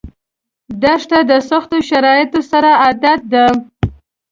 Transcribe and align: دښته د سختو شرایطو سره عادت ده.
دښته 0.81 1.19
د 1.29 1.31
سختو 1.49 1.77
شرایطو 1.89 2.39
سره 2.51 2.69
عادت 2.83 3.19
ده. 3.33 3.45